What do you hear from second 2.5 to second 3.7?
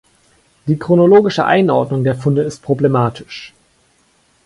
problematisch.